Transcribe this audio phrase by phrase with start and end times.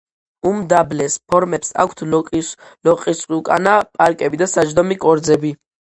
[0.51, 5.59] უმდაბლეს ფორმებს აქვთ ლოყისუკანა პარკები და საჯდომი კორძები.